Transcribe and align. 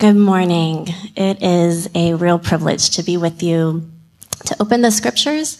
Good 0.00 0.14
morning. 0.14 0.86
It 1.16 1.42
is 1.42 1.90
a 1.92 2.14
real 2.14 2.38
privilege 2.38 2.90
to 2.90 3.02
be 3.02 3.16
with 3.16 3.42
you 3.42 3.90
to 4.44 4.56
open 4.62 4.80
the 4.80 4.92
scriptures 4.92 5.58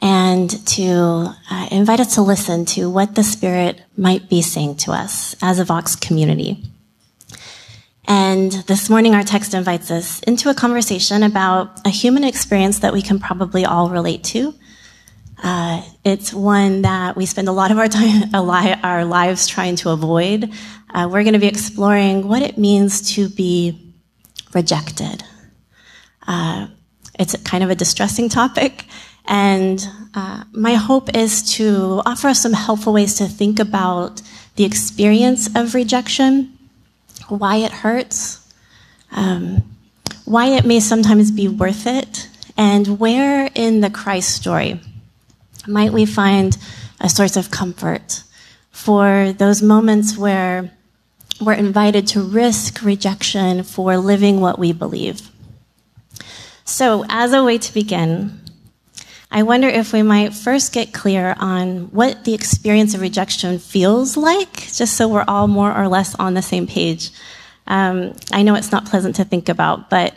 and 0.00 0.48
to 0.68 1.34
uh, 1.50 1.68
invite 1.72 1.98
us 1.98 2.14
to 2.14 2.22
listen 2.22 2.64
to 2.66 2.88
what 2.88 3.16
the 3.16 3.24
Spirit 3.24 3.82
might 3.96 4.28
be 4.28 4.40
saying 4.40 4.76
to 4.76 4.92
us 4.92 5.34
as 5.42 5.58
a 5.58 5.64
Vox 5.64 5.96
community. 5.96 6.62
And 8.06 8.52
this 8.52 8.88
morning, 8.88 9.16
our 9.16 9.24
text 9.24 9.52
invites 9.52 9.90
us 9.90 10.20
into 10.20 10.48
a 10.48 10.54
conversation 10.54 11.24
about 11.24 11.84
a 11.84 11.90
human 11.90 12.22
experience 12.22 12.78
that 12.78 12.92
we 12.92 13.02
can 13.02 13.18
probably 13.18 13.64
all 13.64 13.90
relate 13.90 14.22
to. 14.26 14.54
Uh, 15.42 15.82
it's 16.04 16.32
one 16.32 16.82
that 16.82 17.16
we 17.16 17.26
spend 17.26 17.48
a 17.48 17.52
lot 17.52 17.72
of 17.72 17.78
our 17.78 17.88
time, 17.88 18.32
our 18.84 19.04
lives 19.04 19.48
trying 19.48 19.76
to 19.76 19.90
avoid, 19.90 20.52
uh, 20.94 21.08
we're 21.10 21.22
going 21.22 21.32
to 21.32 21.38
be 21.38 21.48
exploring 21.48 22.28
what 22.28 22.42
it 22.42 22.58
means 22.58 23.14
to 23.14 23.28
be 23.28 23.94
rejected. 24.54 25.24
Uh, 26.26 26.68
it's 27.18 27.36
kind 27.38 27.64
of 27.64 27.70
a 27.70 27.74
distressing 27.74 28.28
topic, 28.28 28.84
and 29.26 29.86
uh, 30.14 30.44
my 30.52 30.74
hope 30.74 31.14
is 31.16 31.54
to 31.54 32.02
offer 32.06 32.28
us 32.28 32.40
some 32.40 32.52
helpful 32.52 32.92
ways 32.92 33.14
to 33.14 33.26
think 33.26 33.58
about 33.58 34.22
the 34.56 34.64
experience 34.64 35.48
of 35.56 35.74
rejection, 35.74 36.56
why 37.28 37.56
it 37.56 37.72
hurts, 37.72 38.52
um, 39.12 39.62
why 40.24 40.46
it 40.46 40.64
may 40.64 40.78
sometimes 40.78 41.30
be 41.30 41.48
worth 41.48 41.86
it, 41.86 42.28
and 42.56 43.00
where 43.00 43.50
in 43.54 43.80
the 43.80 43.90
Christ 43.90 44.36
story 44.36 44.80
might 45.66 45.92
we 45.92 46.06
find 46.06 46.56
a 47.00 47.08
source 47.08 47.36
of 47.36 47.50
comfort 47.50 48.22
for 48.70 49.32
those 49.32 49.62
moments 49.62 50.16
where 50.16 50.72
we're 51.40 51.52
invited 51.52 52.06
to 52.08 52.22
risk 52.22 52.82
rejection 52.82 53.62
for 53.62 53.96
living 53.96 54.40
what 54.40 54.58
we 54.58 54.72
believe. 54.72 55.28
So, 56.64 57.04
as 57.08 57.32
a 57.32 57.42
way 57.42 57.58
to 57.58 57.74
begin, 57.74 58.40
I 59.30 59.42
wonder 59.42 59.66
if 59.66 59.92
we 59.92 60.02
might 60.02 60.34
first 60.34 60.72
get 60.72 60.92
clear 60.92 61.34
on 61.38 61.90
what 61.90 62.24
the 62.24 62.34
experience 62.34 62.94
of 62.94 63.00
rejection 63.00 63.58
feels 63.58 64.16
like, 64.16 64.72
just 64.72 64.94
so 64.94 65.08
we're 65.08 65.24
all 65.26 65.48
more 65.48 65.74
or 65.74 65.88
less 65.88 66.14
on 66.16 66.34
the 66.34 66.42
same 66.42 66.66
page. 66.66 67.10
Um, 67.66 68.14
I 68.30 68.42
know 68.42 68.54
it's 68.54 68.72
not 68.72 68.86
pleasant 68.86 69.16
to 69.16 69.24
think 69.24 69.48
about, 69.48 69.88
but 69.88 70.14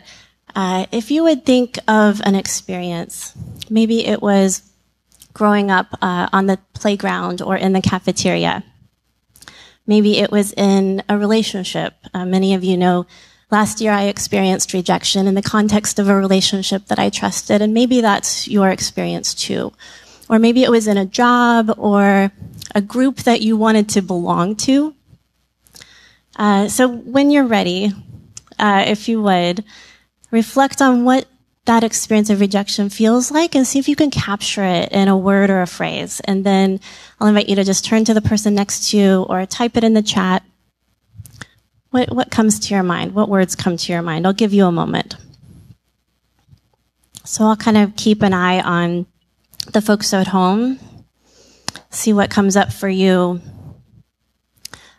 uh, 0.54 0.86
if 0.92 1.10
you 1.10 1.22
would 1.24 1.44
think 1.44 1.78
of 1.88 2.20
an 2.24 2.34
experience, 2.34 3.34
maybe 3.70 4.04
it 4.04 4.22
was 4.22 4.62
growing 5.36 5.70
up 5.70 5.86
uh, 6.00 6.28
on 6.32 6.46
the 6.46 6.58
playground 6.72 7.42
or 7.42 7.56
in 7.56 7.72
the 7.72 7.82
cafeteria 7.82 8.64
Maybe 9.86 10.18
it 10.18 10.30
was 10.32 10.52
in 10.52 11.02
a 11.08 11.16
relationship. 11.16 11.94
Uh, 12.12 12.26
many 12.26 12.54
of 12.54 12.64
you 12.64 12.76
know 12.76 13.06
last 13.50 13.80
year 13.80 13.92
I 13.92 14.04
experienced 14.04 14.72
rejection 14.72 15.28
in 15.28 15.34
the 15.34 15.42
context 15.42 15.98
of 15.98 16.08
a 16.08 16.16
relationship 16.16 16.86
that 16.86 16.98
I 16.98 17.08
trusted, 17.08 17.62
and 17.62 17.72
maybe 17.72 18.00
that's 18.00 18.48
your 18.48 18.70
experience 18.70 19.32
too. 19.32 19.72
Or 20.28 20.40
maybe 20.40 20.64
it 20.64 20.70
was 20.70 20.88
in 20.88 20.96
a 20.96 21.06
job 21.06 21.72
or 21.78 22.32
a 22.74 22.80
group 22.80 23.18
that 23.18 23.42
you 23.42 23.56
wanted 23.56 23.88
to 23.90 24.02
belong 24.02 24.56
to. 24.56 24.92
Uh, 26.34 26.66
so 26.68 26.88
when 26.88 27.30
you're 27.30 27.46
ready, 27.46 27.92
uh, 28.58 28.84
if 28.88 29.08
you 29.08 29.22
would, 29.22 29.64
reflect 30.32 30.82
on 30.82 31.04
what 31.04 31.26
that 31.66 31.84
experience 31.84 32.30
of 32.30 32.40
rejection 32.40 32.88
feels 32.88 33.30
like 33.30 33.54
and 33.54 33.66
see 33.66 33.78
if 33.78 33.88
you 33.88 33.96
can 33.96 34.10
capture 34.10 34.64
it 34.64 34.90
in 34.92 35.08
a 35.08 35.16
word 35.16 35.50
or 35.50 35.62
a 35.62 35.66
phrase. 35.66 36.20
And 36.20 36.44
then 36.44 36.80
I'll 37.20 37.28
invite 37.28 37.48
you 37.48 37.56
to 37.56 37.64
just 37.64 37.84
turn 37.84 38.04
to 38.04 38.14
the 38.14 38.20
person 38.20 38.54
next 38.54 38.90
to 38.90 38.96
you 38.96 39.22
or 39.28 39.44
type 39.46 39.76
it 39.76 39.84
in 39.84 39.94
the 39.94 40.02
chat. 40.02 40.42
What, 41.90 42.10
what 42.12 42.30
comes 42.30 42.58
to 42.60 42.74
your 42.74 42.82
mind? 42.82 43.14
What 43.14 43.28
words 43.28 43.54
come 43.54 43.76
to 43.76 43.92
your 43.92 44.02
mind? 44.02 44.26
I'll 44.26 44.32
give 44.32 44.52
you 44.54 44.66
a 44.66 44.72
moment. 44.72 45.16
So 47.24 47.44
I'll 47.44 47.56
kind 47.56 47.76
of 47.76 47.96
keep 47.96 48.22
an 48.22 48.32
eye 48.32 48.60
on 48.60 49.06
the 49.72 49.80
folks 49.80 50.14
at 50.14 50.28
home, 50.28 50.78
see 51.90 52.12
what 52.12 52.30
comes 52.30 52.56
up 52.56 52.72
for 52.72 52.88
you. 52.88 53.40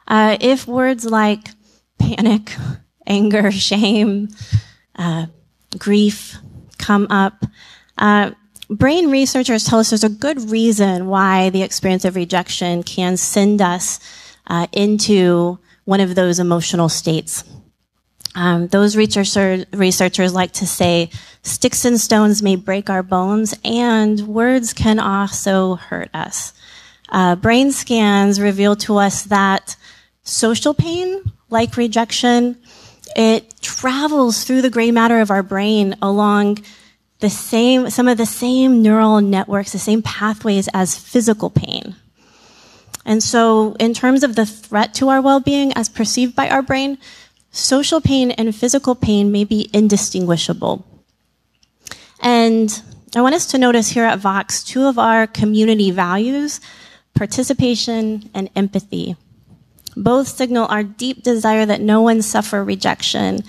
Uh, 0.08 0.38
if 0.42 0.68
words 0.68 1.06
like 1.06 1.50
panic, 1.98 2.56
anger, 3.08 3.52
shame, 3.52 4.30
uh, 4.96 5.28
grief, 5.78 6.38
come 6.78 7.08
up. 7.10 7.46
Uh, 7.98 8.32
brain 8.70 9.10
researchers 9.10 9.64
tell 9.64 9.80
us 9.80 9.90
there's 9.90 10.04
a 10.04 10.10
good 10.10 10.50
reason 10.50 11.08
why 11.08 11.50
the 11.50 11.64
experience 11.64 12.06
of 12.06 12.16
rejection 12.16 12.84
can 12.84 13.18
send 13.18 13.62
us 13.62 14.00
uh, 14.48 14.68
into 14.72 15.60
one 15.86 16.00
of 16.00 16.16
those 16.16 16.40
emotional 16.40 16.90
states. 16.90 17.44
Um, 18.36 18.68
those 18.68 18.96
researcher, 18.96 19.66
researchers 19.74 20.34
like 20.34 20.52
to 20.54 20.68
say 20.68 21.10
sticks 21.42 21.86
and 21.86 22.00
stones 22.00 22.44
may 22.44 22.56
break 22.56 22.90
our 22.90 23.02
bones, 23.02 23.56
and 23.64 24.20
words 24.28 24.74
can 24.74 25.00
also 25.00 25.76
hurt 25.76 26.10
us. 26.14 26.54
Uh, 27.10 27.36
brain 27.36 27.72
scans 27.72 28.40
reveal 28.40 28.76
to 28.76 28.98
us 28.98 29.24
that 29.24 29.76
social 30.24 30.74
pain, 30.74 31.24
like 31.50 31.78
rejection, 31.78 32.58
it 33.18 33.60
travels 33.62 34.44
through 34.44 34.62
the 34.62 34.70
gray 34.70 34.92
matter 34.92 35.20
of 35.20 35.32
our 35.32 35.44
brain 35.44 35.96
along 36.02 36.60
the 37.20 37.30
same, 37.32 37.90
some 37.90 38.08
of 38.08 38.18
the 38.18 38.28
same 38.28 38.84
neural 38.84 39.20
networks, 39.22 39.72
the 39.72 39.80
same 39.80 40.04
pathways 40.04 40.70
as 40.72 40.98
physical 40.98 41.50
pain. 41.50 41.96
And 43.06 43.24
so, 43.24 43.76
in 43.80 43.96
terms 43.96 44.24
of 44.24 44.36
the 44.36 44.46
threat 44.46 44.94
to 44.96 45.10
our 45.10 45.22
well-being 45.22 45.74
as 45.74 45.90
perceived 45.90 46.36
by 46.36 46.48
our 46.50 46.62
brain, 46.62 47.00
social 47.50 48.02
pain 48.02 48.30
and 48.32 48.56
physical 48.56 48.94
pain 48.94 49.32
may 49.32 49.46
be 49.46 49.70
indistinguishable. 49.74 50.86
And 52.22 52.82
I 53.16 53.22
want 53.22 53.34
us 53.34 53.48
to 53.48 53.58
notice 53.58 53.90
here 53.90 54.04
at 54.04 54.20
Vox 54.20 54.64
two 54.64 54.86
of 54.86 55.00
our 55.00 55.26
community 55.26 55.90
values, 55.90 56.62
participation 57.16 58.30
and 58.36 58.50
empathy. 58.56 59.16
Both 60.04 60.28
signal 60.28 60.68
our 60.68 60.84
deep 60.84 61.24
desire 61.24 61.66
that 61.66 61.82
no 61.82 62.02
one 62.02 62.22
suffer 62.22 62.64
rejection 62.64 63.44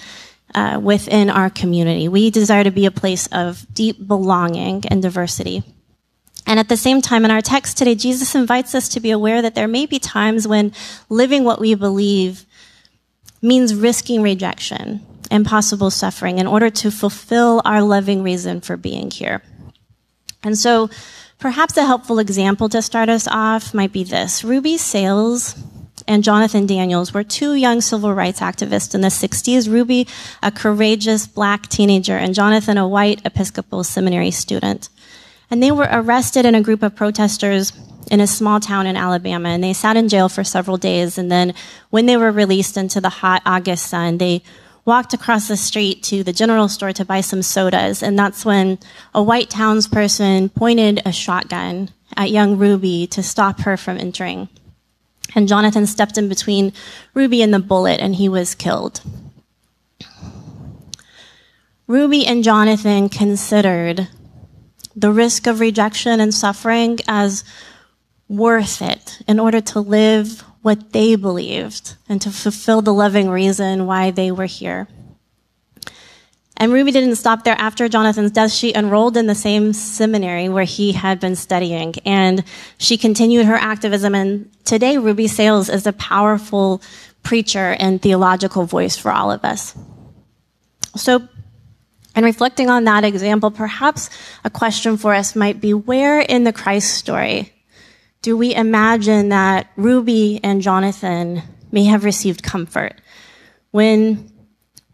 uh, 0.54 0.80
within 0.82 1.30
our 1.30 1.50
community. 1.50 2.08
We 2.08 2.30
desire 2.30 2.64
to 2.64 2.70
be 2.70 2.86
a 2.86 2.90
place 2.90 3.26
of 3.28 3.66
deep 3.72 4.06
belonging 4.06 4.84
and 4.88 5.02
diversity. 5.02 5.62
And 6.46 6.58
at 6.58 6.70
the 6.70 6.78
same 6.78 7.02
time, 7.02 7.26
in 7.26 7.30
our 7.30 7.42
text 7.42 7.76
today, 7.76 7.94
Jesus 7.94 8.34
invites 8.34 8.74
us 8.74 8.88
to 8.90 9.00
be 9.00 9.10
aware 9.10 9.42
that 9.42 9.54
there 9.54 9.68
may 9.68 9.84
be 9.84 9.98
times 9.98 10.48
when 10.48 10.72
living 11.10 11.44
what 11.44 11.60
we 11.60 11.74
believe 11.74 12.46
means 13.42 13.74
risking 13.74 14.22
rejection 14.22 15.04
and 15.30 15.44
possible 15.44 15.90
suffering 15.90 16.38
in 16.38 16.46
order 16.46 16.70
to 16.70 16.90
fulfill 16.90 17.60
our 17.66 17.82
loving 17.82 18.22
reason 18.22 18.62
for 18.62 18.78
being 18.78 19.10
here. 19.10 19.42
And 20.42 20.56
so, 20.56 20.88
perhaps 21.38 21.76
a 21.76 21.84
helpful 21.84 22.18
example 22.18 22.70
to 22.70 22.80
start 22.80 23.10
us 23.10 23.28
off 23.28 23.74
might 23.74 23.92
be 23.92 24.04
this. 24.04 24.42
Ruby 24.42 24.78
Sales 24.78 25.54
and 26.08 26.24
Jonathan 26.24 26.66
Daniels 26.66 27.12
were 27.12 27.22
two 27.22 27.54
young 27.54 27.80
civil 27.80 28.14
rights 28.14 28.40
activists 28.40 28.94
in 28.94 29.02
the 29.02 29.08
60s. 29.08 29.70
Ruby, 29.70 30.08
a 30.42 30.50
courageous 30.50 31.26
black 31.26 31.68
teenager, 31.68 32.16
and 32.16 32.34
Jonathan, 32.34 32.78
a 32.78 32.88
white 32.88 33.20
Episcopal 33.24 33.84
seminary 33.84 34.30
student. 34.30 34.88
And 35.50 35.62
they 35.62 35.70
were 35.70 35.88
arrested 35.90 36.46
in 36.46 36.54
a 36.54 36.62
group 36.62 36.82
of 36.82 36.96
protesters 36.96 37.72
in 38.10 38.20
a 38.20 38.26
small 38.26 38.58
town 38.58 38.86
in 38.86 38.96
Alabama, 38.96 39.50
and 39.50 39.62
they 39.62 39.74
sat 39.74 39.96
in 39.96 40.08
jail 40.08 40.28
for 40.28 40.42
several 40.42 40.78
days. 40.78 41.18
And 41.18 41.30
then 41.30 41.54
when 41.90 42.06
they 42.06 42.16
were 42.16 42.32
released 42.32 42.76
into 42.76 43.00
the 43.00 43.08
hot 43.10 43.42
August 43.44 43.86
sun, 43.86 44.16
they 44.18 44.42
walked 44.86 45.12
across 45.12 45.48
the 45.48 45.56
street 45.58 46.02
to 46.04 46.24
the 46.24 46.32
general 46.32 46.68
store 46.68 46.94
to 46.94 47.04
buy 47.04 47.20
some 47.20 47.42
sodas. 47.42 48.02
And 48.02 48.18
that's 48.18 48.46
when 48.46 48.78
a 49.14 49.22
white 49.22 49.50
townsperson 49.50 50.54
pointed 50.54 51.02
a 51.04 51.12
shotgun 51.12 51.90
at 52.16 52.30
young 52.30 52.56
Ruby 52.56 53.06
to 53.08 53.22
stop 53.22 53.60
her 53.60 53.76
from 53.76 53.98
entering. 53.98 54.48
And 55.34 55.48
Jonathan 55.48 55.86
stepped 55.86 56.18
in 56.18 56.28
between 56.28 56.72
Ruby 57.14 57.42
and 57.42 57.52
the 57.52 57.58
bullet, 57.58 58.00
and 58.00 58.14
he 58.14 58.28
was 58.28 58.54
killed. 58.54 59.02
Ruby 61.86 62.26
and 62.26 62.44
Jonathan 62.44 63.08
considered 63.08 64.08
the 64.94 65.12
risk 65.12 65.46
of 65.46 65.60
rejection 65.60 66.20
and 66.20 66.34
suffering 66.34 66.98
as 67.06 67.44
worth 68.28 68.82
it 68.82 69.22
in 69.26 69.38
order 69.40 69.60
to 69.60 69.80
live 69.80 70.42
what 70.62 70.92
they 70.92 71.14
believed 71.14 71.94
and 72.08 72.20
to 72.20 72.30
fulfill 72.30 72.82
the 72.82 72.92
loving 72.92 73.30
reason 73.30 73.86
why 73.86 74.10
they 74.10 74.30
were 74.30 74.46
here. 74.46 74.88
And 76.58 76.72
Ruby 76.72 76.90
didn't 76.90 77.14
stop 77.14 77.44
there. 77.44 77.54
After 77.56 77.88
Jonathan's 77.88 78.32
death, 78.32 78.52
she 78.52 78.74
enrolled 78.74 79.16
in 79.16 79.26
the 79.26 79.34
same 79.34 79.72
seminary 79.72 80.48
where 80.48 80.64
he 80.64 80.92
had 80.92 81.20
been 81.20 81.36
studying. 81.36 81.94
And 82.04 82.42
she 82.78 82.98
continued 82.98 83.46
her 83.46 83.54
activism. 83.54 84.14
And 84.14 84.50
today, 84.64 84.98
Ruby 84.98 85.28
Sales 85.28 85.68
is 85.68 85.86
a 85.86 85.92
powerful 85.92 86.82
preacher 87.22 87.76
and 87.78 88.02
theological 88.02 88.64
voice 88.64 88.96
for 88.96 89.12
all 89.12 89.30
of 89.30 89.44
us. 89.44 89.76
So, 90.96 91.28
and 92.16 92.24
reflecting 92.24 92.68
on 92.68 92.84
that 92.84 93.04
example, 93.04 93.52
perhaps 93.52 94.10
a 94.44 94.50
question 94.50 94.96
for 94.96 95.14
us 95.14 95.36
might 95.36 95.60
be 95.60 95.72
where 95.72 96.20
in 96.20 96.42
the 96.42 96.52
Christ 96.52 96.94
story 96.94 97.52
do 98.20 98.36
we 98.36 98.52
imagine 98.52 99.28
that 99.28 99.68
Ruby 99.76 100.40
and 100.42 100.60
Jonathan 100.60 101.42
may 101.70 101.84
have 101.84 102.04
received 102.04 102.42
comfort 102.42 103.00
when 103.70 104.32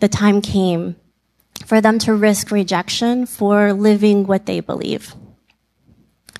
the 0.00 0.08
time 0.08 0.42
came 0.42 0.96
for 1.64 1.80
them 1.80 1.98
to 2.00 2.14
risk 2.14 2.50
rejection 2.50 3.26
for 3.26 3.72
living 3.72 4.26
what 4.26 4.46
they 4.46 4.60
believe. 4.60 5.14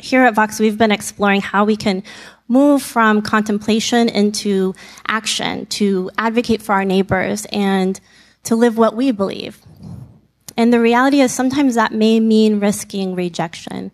Here 0.01 0.23
at 0.25 0.35
Vox, 0.35 0.61
we've 0.61 0.77
been 0.77 0.93
exploring 0.93 1.41
how 1.41 1.65
we 1.65 1.77
can 1.77 2.03
move 2.47 2.83
from 2.83 3.23
contemplation 3.23 4.09
into 4.09 4.75
action 5.09 5.67
to 5.67 6.11
advocate 6.19 6.61
for 6.61 6.73
our 6.75 6.85
neighbors 6.85 7.47
and 7.47 7.99
to 8.43 8.55
live 8.55 8.77
what 8.77 8.95
we 8.95 9.13
believe. 9.13 9.59
And 10.57 10.73
the 10.73 10.81
reality 10.81 11.21
is 11.21 11.33
sometimes 11.33 11.75
that 11.75 11.93
may 11.93 12.21
mean 12.21 12.61
risking 12.61 13.15
rejection, 13.15 13.91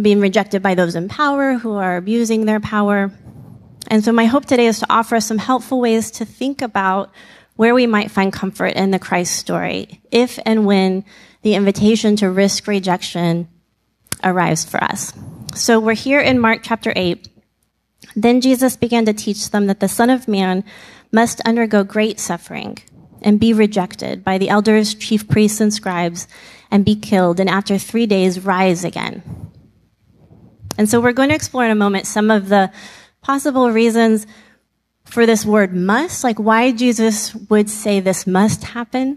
being 0.00 0.20
rejected 0.20 0.62
by 0.62 0.74
those 0.74 0.94
in 0.94 1.08
power 1.08 1.54
who 1.54 1.72
are 1.72 1.96
abusing 1.96 2.46
their 2.46 2.60
power. 2.60 3.10
And 3.88 4.04
so 4.04 4.12
my 4.12 4.26
hope 4.26 4.46
today 4.46 4.66
is 4.66 4.78
to 4.78 4.86
offer 4.88 5.20
some 5.20 5.38
helpful 5.38 5.80
ways 5.80 6.12
to 6.12 6.24
think 6.24 6.62
about 6.62 7.10
where 7.56 7.74
we 7.74 7.86
might 7.86 8.10
find 8.10 8.32
comfort 8.32 8.74
in 8.74 8.90
the 8.90 8.98
Christ 8.98 9.36
story 9.36 10.00
if 10.10 10.38
and 10.44 10.66
when 10.66 11.04
the 11.42 11.54
invitation 11.54 12.16
to 12.16 12.30
risk 12.30 12.66
rejection 12.66 13.48
arrives 14.22 14.64
for 14.64 14.82
us. 14.82 15.12
So 15.54 15.78
we're 15.78 15.94
here 15.94 16.20
in 16.20 16.38
Mark 16.38 16.60
chapter 16.62 16.92
8. 16.96 17.28
Then 18.16 18.40
Jesus 18.40 18.76
began 18.76 19.04
to 19.06 19.12
teach 19.12 19.50
them 19.50 19.66
that 19.66 19.80
the 19.80 19.88
Son 19.88 20.10
of 20.10 20.26
Man 20.28 20.64
must 21.12 21.40
undergo 21.42 21.84
great 21.84 22.18
suffering 22.18 22.78
and 23.22 23.40
be 23.40 23.52
rejected 23.52 24.24
by 24.24 24.38
the 24.38 24.48
elders, 24.48 24.94
chief 24.94 25.28
priests, 25.28 25.60
and 25.60 25.72
scribes 25.72 26.26
and 26.70 26.84
be 26.84 26.96
killed, 26.96 27.40
and 27.40 27.48
after 27.48 27.78
three 27.78 28.06
days 28.06 28.44
rise 28.44 28.84
again. 28.84 29.22
And 30.76 30.88
so 30.88 31.00
we're 31.00 31.12
going 31.12 31.28
to 31.28 31.34
explore 31.34 31.64
in 31.64 31.70
a 31.70 31.76
moment 31.76 32.06
some 32.06 32.30
of 32.30 32.48
the 32.48 32.70
possible 33.22 33.70
reasons 33.70 34.26
for 35.14 35.26
this 35.26 35.46
word 35.46 35.72
must, 35.72 36.24
like 36.24 36.40
why 36.40 36.72
Jesus 36.72 37.36
would 37.48 37.70
say 37.70 38.00
this 38.00 38.26
must 38.26 38.64
happen. 38.64 39.16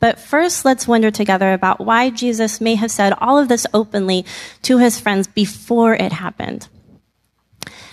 But 0.00 0.18
first, 0.18 0.64
let's 0.64 0.88
wonder 0.88 1.10
together 1.10 1.52
about 1.52 1.78
why 1.78 2.08
Jesus 2.08 2.58
may 2.58 2.74
have 2.74 2.90
said 2.90 3.12
all 3.18 3.38
of 3.38 3.48
this 3.48 3.66
openly 3.74 4.24
to 4.62 4.78
his 4.78 4.98
friends 4.98 5.26
before 5.26 5.94
it 5.94 6.10
happened. 6.10 6.68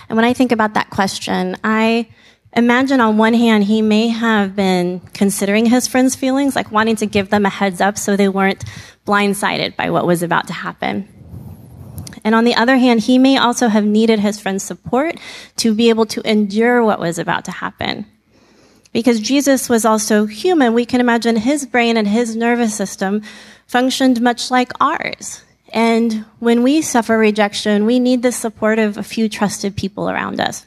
And 0.07 0.15
when 0.15 0.23
I 0.23 0.31
think 0.31 0.53
about 0.53 0.75
that 0.75 0.89
question, 0.89 1.57
I 1.65 2.07
imagine 2.53 3.01
on 3.01 3.17
one 3.17 3.33
hand, 3.33 3.65
he 3.65 3.81
may 3.81 4.07
have 4.07 4.55
been 4.55 5.01
considering 5.13 5.65
his 5.65 5.85
friends' 5.85 6.15
feelings, 6.15 6.55
like 6.55 6.71
wanting 6.71 6.95
to 6.95 7.05
give 7.05 7.29
them 7.29 7.45
a 7.45 7.49
heads 7.49 7.81
up 7.81 7.97
so 7.97 8.15
they 8.15 8.29
weren't 8.29 8.63
blindsided 9.05 9.75
by 9.75 9.89
what 9.89 10.07
was 10.07 10.23
about 10.23 10.47
to 10.47 10.53
happen. 10.53 11.09
And 12.23 12.33
on 12.35 12.45
the 12.45 12.55
other 12.55 12.77
hand, 12.77 13.01
he 13.01 13.17
may 13.17 13.37
also 13.37 13.67
have 13.67 13.85
needed 13.85 14.19
his 14.19 14.39
friend's 14.39 14.63
support 14.63 15.19
to 15.57 15.73
be 15.73 15.89
able 15.89 16.05
to 16.07 16.29
endure 16.29 16.83
what 16.83 16.99
was 16.99 17.19
about 17.19 17.45
to 17.45 17.51
happen. 17.51 18.05
Because 18.93 19.19
Jesus 19.19 19.69
was 19.69 19.85
also 19.85 20.25
human, 20.25 20.73
we 20.73 20.85
can 20.85 21.01
imagine 21.01 21.35
his 21.35 21.65
brain 21.65 21.97
and 21.97 22.07
his 22.07 22.35
nervous 22.35 22.75
system 22.75 23.23
functioned 23.65 24.21
much 24.21 24.51
like 24.51 24.71
ours. 24.79 25.43
And 25.73 26.25
when 26.39 26.61
we 26.61 26.83
suffer 26.83 27.17
rejection, 27.17 27.85
we 27.85 27.99
need 27.99 28.21
the 28.21 28.31
support 28.31 28.77
of 28.77 28.97
a 28.97 29.03
few 29.03 29.27
trusted 29.27 29.75
people 29.75 30.09
around 30.09 30.39
us. 30.39 30.65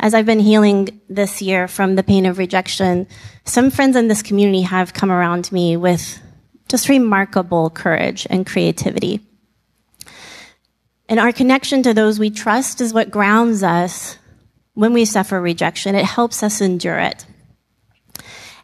As 0.00 0.14
I've 0.14 0.26
been 0.26 0.40
healing 0.40 1.00
this 1.08 1.40
year 1.40 1.68
from 1.68 1.94
the 1.94 2.02
pain 2.02 2.26
of 2.26 2.38
rejection, 2.38 3.06
some 3.44 3.70
friends 3.70 3.94
in 3.94 4.08
this 4.08 4.22
community 4.22 4.62
have 4.62 4.92
come 4.92 5.12
around 5.12 5.52
me 5.52 5.76
with 5.76 6.20
just 6.68 6.88
remarkable 6.88 7.70
courage 7.70 8.26
and 8.28 8.44
creativity. 8.44 9.20
And 11.12 11.20
our 11.20 11.30
connection 11.30 11.82
to 11.82 11.92
those 11.92 12.18
we 12.18 12.30
trust 12.30 12.80
is 12.80 12.94
what 12.94 13.10
grounds 13.10 13.62
us 13.62 14.16
when 14.72 14.94
we 14.94 15.04
suffer 15.04 15.38
rejection. 15.38 15.94
It 15.94 16.06
helps 16.06 16.42
us 16.42 16.62
endure 16.62 16.98
it. 16.98 17.26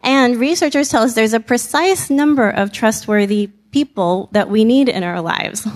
And 0.03 0.39
researchers 0.39 0.89
tell 0.89 1.03
us 1.03 1.15
there's 1.15 1.35
a 1.35 1.41
precise 1.41 2.09
number 2.09 2.49
of 2.49 2.73
trustworthy 2.73 3.49
people 3.71 4.31
that 4.33 4.49
we 4.49 4.65
need 4.65 4.89
in 4.89 5.05
our 5.05 5.21
lives. 5.21 5.69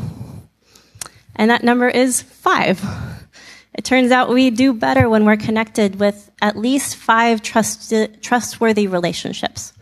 And 1.36 1.50
that 1.50 1.62
number 1.62 1.88
is 1.90 2.22
five. 2.22 2.82
It 3.74 3.84
turns 3.84 4.10
out 4.10 4.30
we 4.30 4.48
do 4.48 4.72
better 4.72 5.10
when 5.10 5.26
we're 5.26 5.36
connected 5.36 6.00
with 6.00 6.30
at 6.40 6.56
least 6.56 6.96
five 6.96 7.42
trust, 7.42 7.92
trustworthy 8.22 8.86
relationships. 8.86 9.74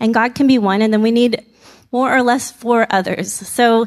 And 0.00 0.14
God 0.14 0.34
can 0.34 0.46
be 0.46 0.56
one, 0.56 0.80
and 0.80 0.94
then 0.94 1.02
we 1.02 1.10
need 1.10 1.44
more 1.92 2.10
or 2.10 2.22
less 2.22 2.50
four 2.50 2.86
others. 2.88 3.30
So 3.30 3.86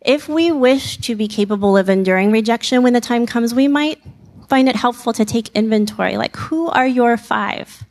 if 0.00 0.28
we 0.28 0.50
wish 0.50 0.96
to 0.98 1.14
be 1.14 1.28
capable 1.28 1.76
of 1.76 1.88
enduring 1.88 2.32
rejection 2.32 2.82
when 2.82 2.92
the 2.92 3.00
time 3.00 3.26
comes, 3.26 3.54
we 3.54 3.68
might 3.68 4.00
find 4.48 4.68
it 4.68 4.76
helpful 4.76 5.12
to 5.12 5.24
take 5.24 5.48
inventory. 5.50 6.16
Like, 6.16 6.36
who 6.36 6.68
are 6.68 6.86
your 6.86 7.16
five? 7.16 7.84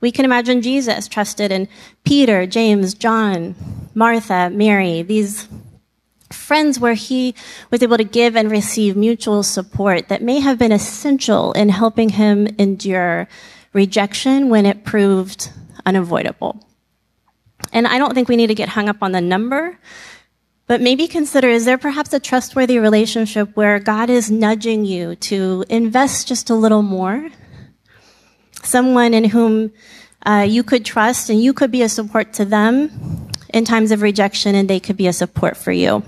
We 0.00 0.12
can 0.12 0.24
imagine 0.24 0.62
Jesus 0.62 1.08
trusted 1.08 1.50
in 1.50 1.68
Peter, 2.04 2.46
James, 2.46 2.94
John, 2.94 3.56
Martha, 3.94 4.48
Mary, 4.50 5.02
these 5.02 5.48
friends 6.30 6.78
where 6.78 6.94
he 6.94 7.34
was 7.70 7.82
able 7.82 7.96
to 7.96 8.04
give 8.04 8.36
and 8.36 8.50
receive 8.50 8.96
mutual 8.96 9.42
support 9.42 10.08
that 10.08 10.22
may 10.22 10.40
have 10.40 10.58
been 10.58 10.72
essential 10.72 11.52
in 11.52 11.68
helping 11.68 12.10
him 12.10 12.46
endure 12.58 13.28
rejection 13.72 14.48
when 14.48 14.66
it 14.66 14.84
proved 14.84 15.50
unavoidable. 15.84 16.64
And 17.72 17.86
I 17.86 17.98
don't 17.98 18.14
think 18.14 18.28
we 18.28 18.36
need 18.36 18.46
to 18.48 18.54
get 18.54 18.68
hung 18.68 18.88
up 18.88 18.98
on 19.02 19.12
the 19.12 19.20
number 19.20 19.78
but 20.68 20.82
maybe 20.82 21.08
consider 21.08 21.48
is 21.48 21.64
there 21.64 21.78
perhaps 21.78 22.12
a 22.12 22.20
trustworthy 22.20 22.78
relationship 22.78 23.56
where 23.56 23.80
God 23.80 24.10
is 24.10 24.30
nudging 24.30 24.84
you 24.84 25.16
to 25.16 25.64
invest 25.68 26.28
just 26.28 26.50
a 26.50 26.54
little 26.54 26.82
more? 26.82 27.30
Someone 28.62 29.14
in 29.14 29.24
whom 29.24 29.72
uh, 30.26 30.46
you 30.46 30.62
could 30.62 30.84
trust 30.84 31.30
and 31.30 31.42
you 31.42 31.54
could 31.54 31.70
be 31.70 31.82
a 31.82 31.88
support 31.88 32.34
to 32.34 32.44
them 32.44 33.30
in 33.54 33.64
times 33.64 33.90
of 33.90 34.02
rejection 34.02 34.54
and 34.54 34.68
they 34.68 34.78
could 34.78 34.96
be 34.96 35.06
a 35.06 35.12
support 35.12 35.56
for 35.56 35.72
you. 35.72 36.02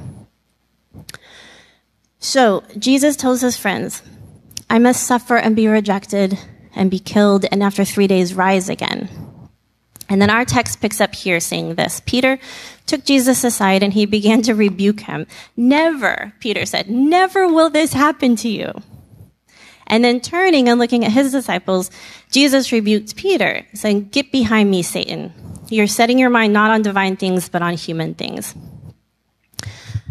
So, 2.19 2.63
Jesus 2.79 3.17
tells 3.17 3.41
his 3.41 3.57
friends, 3.57 4.03
I 4.69 4.79
must 4.79 5.05
suffer 5.05 5.37
and 5.37 5.57
be 5.57 5.69
rejected 5.69 6.39
and 6.77 6.91
be 6.91 6.99
killed 6.99 7.47
and 7.51 7.63
after 7.63 7.83
three 7.83 8.07
days 8.07 8.35
rise 8.35 8.69
again. 8.69 9.09
And 10.11 10.21
then 10.21 10.29
our 10.29 10.45
text 10.45 10.81
picks 10.81 11.01
up 11.01 11.15
here 11.15 11.39
saying 11.41 11.77
this 11.77 12.03
Peter 12.05 12.39
took 12.87 13.05
Jesus 13.05 13.45
aside 13.45 13.83
and 13.83 13.93
he 13.93 14.05
began 14.05 14.43
to 14.43 14.55
rebuke 14.55 15.01
him. 15.01 15.27
Never, 15.57 16.33
Peter 16.41 16.67
said, 16.67 16.91
never 16.91 17.47
will 17.47 17.71
this 17.71 17.93
happen 17.93 18.35
to 18.37 18.49
you. 18.49 18.73
And 19.87 20.05
then 20.05 20.21
turning 20.21 20.69
and 20.69 20.79
looking 20.79 21.05
at 21.05 21.13
his 21.13 21.33
disciples, 21.33 21.91
Jesus 22.31 22.71
rebuked 22.71 23.17
Peter, 23.17 23.67
saying, 23.75 24.09
Get 24.11 24.31
behind 24.31 24.71
me, 24.71 24.83
Satan. 24.83 25.33
You're 25.69 25.89
setting 25.89 26.19
your 26.19 26.31
mind 26.31 26.53
not 26.53 26.71
on 26.71 26.83
divine 26.83 27.17
things, 27.17 27.49
but 27.49 27.63
on 27.63 27.75
human 27.75 28.15
things. 28.15 28.55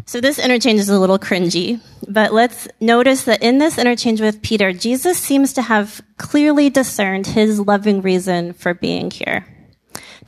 So 0.05 0.19
this 0.19 0.39
interchange 0.39 0.79
is 0.79 0.89
a 0.89 0.99
little 0.99 1.19
cringy, 1.19 1.79
but 2.07 2.33
let's 2.33 2.67
notice 2.81 3.23
that 3.23 3.41
in 3.41 3.59
this 3.59 3.77
interchange 3.77 4.19
with 4.19 4.41
Peter, 4.41 4.73
Jesus 4.73 5.17
seems 5.17 5.53
to 5.53 5.61
have 5.61 6.01
clearly 6.17 6.69
discerned 6.69 7.27
his 7.27 7.59
loving 7.59 8.01
reason 8.01 8.53
for 8.53 8.73
being 8.73 9.11
here. 9.11 9.45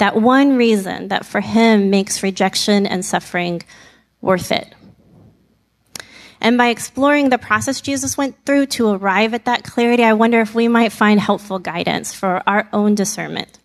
That 0.01 0.15
one 0.15 0.57
reason 0.57 1.09
that 1.09 1.27
for 1.27 1.41
him 1.41 1.91
makes 1.91 2.23
rejection 2.23 2.87
and 2.87 3.05
suffering 3.05 3.61
worth 4.19 4.51
it. 4.51 4.73
And 6.41 6.57
by 6.57 6.69
exploring 6.69 7.29
the 7.29 7.37
process 7.37 7.81
Jesus 7.81 8.17
went 8.17 8.35
through 8.43 8.65
to 8.77 8.89
arrive 8.89 9.35
at 9.35 9.45
that 9.45 9.63
clarity, 9.63 10.03
I 10.03 10.13
wonder 10.13 10.41
if 10.41 10.55
we 10.55 10.67
might 10.67 10.91
find 10.91 11.19
helpful 11.19 11.59
guidance 11.59 12.15
for 12.15 12.41
our 12.47 12.67
own 12.73 12.95
discernment. 12.95 13.59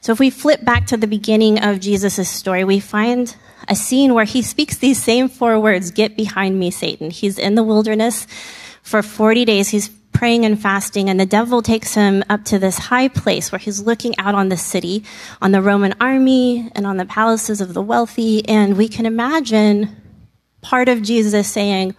So 0.00 0.10
if 0.10 0.18
we 0.18 0.28
flip 0.28 0.64
back 0.64 0.88
to 0.88 0.96
the 0.96 1.06
beginning 1.06 1.62
of 1.62 1.78
Jesus' 1.78 2.28
story, 2.28 2.64
we 2.64 2.80
find 2.80 3.32
a 3.68 3.76
scene 3.76 4.12
where 4.12 4.24
he 4.24 4.42
speaks 4.42 4.78
these 4.78 5.00
same 5.00 5.28
four 5.28 5.60
words, 5.60 5.92
get 5.92 6.16
behind 6.16 6.58
me, 6.58 6.72
Satan. 6.72 7.10
He's 7.10 7.38
in 7.38 7.54
the 7.54 7.62
wilderness 7.62 8.26
for 8.82 9.04
40 9.04 9.44
days. 9.44 9.68
He's 9.68 9.88
praying 10.20 10.44
and 10.44 10.60
fasting, 10.60 11.08
and 11.08 11.18
the 11.18 11.24
devil 11.24 11.62
takes 11.62 11.94
him 11.94 12.22
up 12.28 12.44
to 12.44 12.58
this 12.58 12.76
high 12.76 13.08
place 13.08 13.50
where 13.50 13.58
he's 13.58 13.80
looking 13.80 14.14
out 14.18 14.34
on 14.34 14.50
the 14.50 14.56
city, 14.56 15.02
on 15.40 15.50
the 15.50 15.62
Roman 15.62 15.94
army, 15.98 16.70
and 16.74 16.86
on 16.86 16.98
the 16.98 17.06
palaces 17.06 17.62
of 17.62 17.72
the 17.72 17.80
wealthy. 17.80 18.46
And 18.46 18.76
we 18.76 18.86
can 18.86 19.06
imagine 19.06 19.96
part 20.60 20.90
of 20.90 21.00
Jesus 21.00 21.48
saying, 21.48 21.96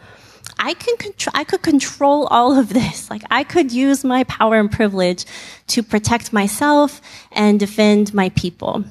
I 0.59 0.75
can 0.75 0.97
control, 0.97 1.31
I 1.33 1.43
could 1.43 1.63
control 1.63 2.27
all 2.27 2.59
of 2.59 2.69
this. 2.69 3.09
Like 3.09 3.23
I 3.31 3.43
could 3.43 3.71
use 3.71 4.03
my 4.03 4.23
power 4.25 4.59
and 4.59 4.71
privilege 4.71 5.25
to 5.69 5.81
protect 5.81 6.31
myself 6.31 7.01
and 7.31 7.59
defend 7.59 8.13
my 8.13 8.29
people. 8.29 8.85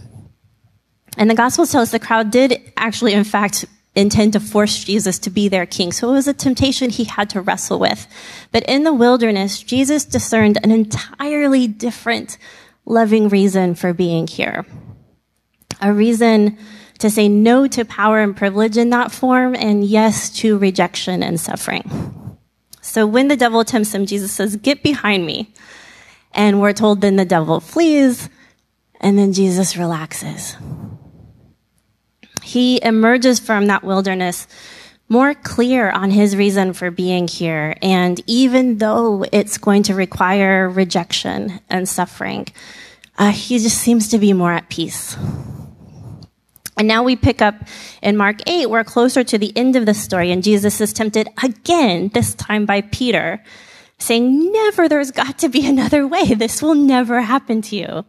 And 1.17 1.31
the 1.31 1.37
gospel 1.37 1.67
tells 1.67 1.85
us 1.85 1.93
the 1.93 2.01
crowd 2.01 2.33
did 2.33 2.61
actually, 2.77 3.13
in 3.13 3.23
fact, 3.23 3.65
intend 3.95 4.33
to 4.35 4.41
force 4.41 4.85
Jesus 4.85 5.19
to 5.19 5.31
be 5.31 5.49
their 5.49 5.67
king. 5.67 5.93
So 5.93 6.11
it 6.11 6.15
was 6.15 6.29
a 6.29 6.35
temptation 6.35 6.91
he 6.91 7.05
had 7.05 7.29
to 7.31 7.41
wrestle 7.41 7.79
with. 7.79 8.07
But 8.53 8.63
in 8.65 8.85
the 8.85 8.95
wilderness, 8.95 9.63
Jesus 9.63 10.05
discerned 10.05 10.59
an 10.63 10.71
entirely 10.71 11.67
different 11.67 12.39
loving 12.87 13.29
reason 13.29 13.75
for 13.75 13.93
being 13.93 14.27
here. 14.27 14.65
A 15.81 15.93
reason 15.93 16.57
to 16.99 17.11
say 17.11 17.29
no 17.29 17.67
to 17.67 17.85
power 17.85 18.21
and 18.21 18.37
privilege 18.37 18.77
in 18.77 18.91
that 18.91 19.11
form 19.11 19.55
and 19.55 19.83
yes 19.85 20.31
to 20.39 20.59
rejection 20.59 21.23
and 21.23 21.41
suffering. 21.41 22.37
So 22.83 23.07
when 23.07 23.29
the 23.29 23.37
devil 23.37 23.65
tempts 23.65 23.95
him, 23.95 24.07
Jesus 24.07 24.33
says, 24.33 24.57
get 24.57 24.83
behind 24.83 25.27
me. 25.27 25.53
And 26.33 26.61
we're 26.61 26.73
told 26.73 27.01
then 27.01 27.17
the 27.17 27.25
devil 27.25 27.59
flees, 27.59 28.29
and 29.01 29.19
then 29.19 29.33
Jesus 29.33 29.77
relaxes. 29.77 30.57
He 32.51 32.83
emerges 32.83 33.39
from 33.39 33.67
that 33.67 33.85
wilderness 33.85 34.49
more 35.09 35.35
clear 35.35 35.89
on 35.89 36.11
his 36.11 36.35
reason 36.35 36.73
for 36.73 36.91
being 36.91 37.29
here. 37.29 37.77
And 37.81 38.21
even 38.27 38.79
though 38.79 39.25
it's 39.31 39.57
going 39.57 39.85
to 39.85 39.95
require 39.95 40.69
rejection 40.69 41.61
and 41.69 41.89
suffering, 41.89 42.49
uh, 43.17 43.31
he 43.31 43.61
just 43.61 43.79
seems 43.79 44.09
to 44.09 44.19
be 44.19 44.33
more 44.33 44.51
at 44.53 44.69
peace. 44.69 45.17
And 46.77 46.89
now 46.89 47.05
we 47.05 47.15
pick 47.15 47.41
up 47.41 47.55
in 48.03 48.17
Mark 48.17 48.41
8, 48.49 48.67
we're 48.69 48.83
closer 48.83 49.23
to 49.23 49.39
the 49.39 49.57
end 49.57 49.77
of 49.77 49.87
the 49.87 49.95
story, 49.95 50.33
and 50.33 50.43
Jesus 50.43 50.81
is 50.81 50.93
tempted 50.93 51.29
again, 51.45 52.09
this 52.15 52.35
time 52.35 52.67
by 52.67 52.81
Peter, 52.81 53.45
saying, 53.99 54.51
Never, 54.51 54.89
there's 54.89 55.13
got 55.13 55.39
to 55.39 55.49
be 55.49 55.69
another 55.69 56.05
way. 56.05 56.35
This 56.35 56.61
will 56.61 56.75
never 56.75 57.21
happen 57.21 57.63
to 57.63 57.77
you. 57.77 58.05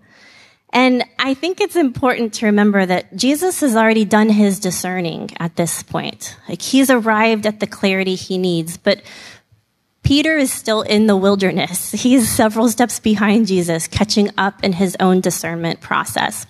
And 0.73 1.03
I 1.19 1.33
think 1.33 1.59
it's 1.59 1.75
important 1.75 2.33
to 2.35 2.45
remember 2.45 2.85
that 2.85 3.15
Jesus 3.15 3.59
has 3.59 3.75
already 3.75 4.05
done 4.05 4.29
his 4.29 4.59
discerning 4.59 5.29
at 5.37 5.55
this 5.57 5.83
point. 5.83 6.37
Like 6.47 6.61
he's 6.61 6.89
arrived 6.89 7.45
at 7.45 7.59
the 7.59 7.67
clarity 7.67 8.15
he 8.15 8.37
needs, 8.37 8.77
but 8.77 9.01
Peter 10.03 10.37
is 10.37 10.51
still 10.51 10.81
in 10.81 11.07
the 11.07 11.15
wilderness. 11.15 11.91
He's 12.03 12.29
several 12.29 12.69
steps 12.69 12.99
behind 12.99 13.47
Jesus, 13.47 13.87
catching 13.87 14.29
up 14.37 14.63
in 14.63 14.73
his 14.73 14.97
own 14.99 15.21
discernment 15.21 15.79
process. 15.79 16.47